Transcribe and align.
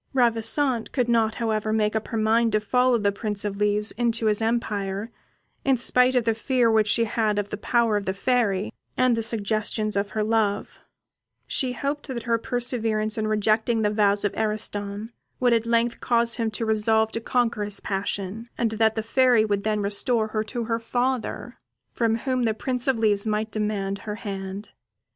Ravissante 0.15 0.91
could 0.91 1.07
not, 1.07 1.35
however, 1.35 1.71
make 1.71 1.95
up 1.95 2.07
her 2.07 2.17
mind 2.17 2.53
to 2.53 2.59
follow 2.59 2.97
the 2.97 3.11
Prince 3.11 3.45
of 3.45 3.57
Leaves 3.57 3.91
into 3.91 4.25
his 4.25 4.41
empire, 4.41 5.11
in 5.63 5.77
spite 5.77 6.15
of 6.15 6.23
the 6.23 6.33
fear 6.33 6.71
which 6.71 6.87
she 6.87 7.05
had 7.05 7.37
of 7.37 7.51
the 7.51 7.57
power 7.57 7.97
of 7.97 8.07
the 8.07 8.15
Fairy, 8.15 8.73
and 8.97 9.15
the 9.15 9.21
suggestions 9.21 9.95
of 9.95 10.09
her 10.17 10.23
love; 10.23 10.79
she 11.45 11.73
hoped 11.73 12.07
that 12.07 12.23
her 12.23 12.39
perseverance 12.39 13.15
in 13.15 13.27
rejecting 13.27 13.83
the 13.83 13.91
vows 13.91 14.25
of 14.25 14.33
Ariston, 14.35 15.11
would 15.39 15.53
at 15.53 15.67
length 15.67 15.99
cause 15.99 16.37
him 16.37 16.49
to 16.49 16.65
resolve 16.65 17.11
to 17.11 17.21
conquer 17.21 17.63
his 17.63 17.79
passion, 17.79 18.49
and 18.57 18.71
that 18.71 18.95
the 18.95 19.03
Fairy 19.03 19.45
would 19.45 19.63
then 19.63 19.81
restore 19.81 20.29
her 20.29 20.43
to 20.45 20.63
her 20.63 20.79
father, 20.79 21.59
from 21.93 22.15
whom 22.15 22.45
the 22.45 22.55
Prince 22.55 22.87
of 22.87 22.97
Leaves 22.97 23.27
might 23.27 23.51
demand 23.51 23.99
her 23.99 24.15
hand. 24.15 24.69